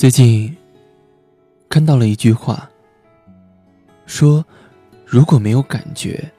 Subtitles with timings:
[0.00, 0.56] 最近
[1.68, 2.70] 看到了一句话，
[4.06, 4.42] 说
[5.04, 6.32] ：“如果没有感觉，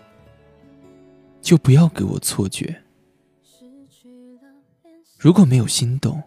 [1.42, 2.74] 就不要给我错觉；
[5.20, 6.20] 如果没有心动，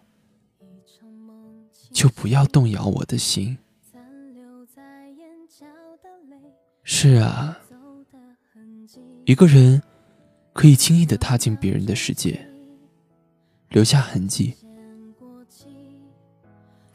[1.91, 3.57] 就不要动摇我的心。”
[6.83, 7.59] 是啊，
[9.25, 9.83] 一个人
[10.53, 12.47] 可以轻易的踏进别人的世界，
[13.67, 14.55] 留下痕迹。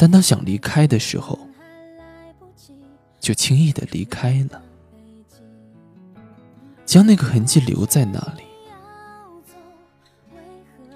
[0.00, 1.38] 但当想离开的时候，
[3.20, 4.62] 就轻易的离开了，
[6.86, 8.42] 将那个痕迹留在那里。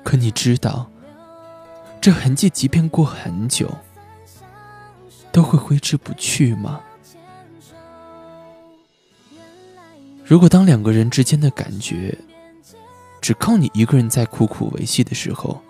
[0.02, 0.90] 可你知道，
[2.00, 3.70] 这痕迹即便过很久，
[5.30, 6.80] 都会挥之不去吗？
[10.24, 12.18] 如果当两个人之间的感觉，
[13.20, 15.60] 只靠你一个人在苦苦维系的时候，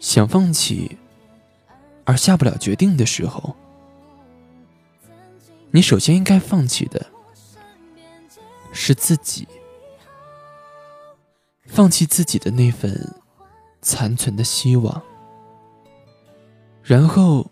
[0.00, 0.98] 想放弃。
[2.08, 3.54] 而下不了决定的时候，
[5.70, 7.06] 你首先应该放弃的
[8.72, 9.46] 是自己，
[11.66, 13.14] 放弃自己的那份
[13.82, 15.02] 残存的希望，
[16.82, 17.50] 然后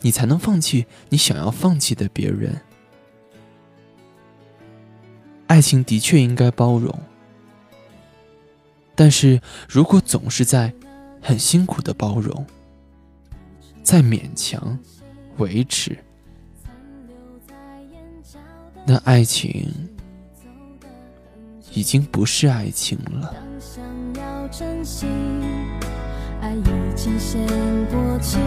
[0.00, 2.60] 你才能放弃你想要放弃的别人。
[5.46, 6.94] 爱情的确应该包容，
[8.94, 10.74] 但是如果总是在
[11.22, 12.46] 很辛苦的包容，
[13.82, 14.78] 再勉强
[15.38, 15.96] 维持，
[18.86, 19.68] 那爱情
[21.72, 23.34] 已经不是爱情了。
[23.58, 23.82] 想
[24.14, 25.06] 要珍惜
[26.40, 26.62] 爱已
[26.96, 27.46] 经先
[27.86, 28.38] 过期，